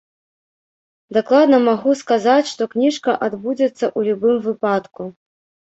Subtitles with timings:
[1.17, 5.01] Дакладна магу сказаць, што кніжка адбудзецца ў любым выпадку.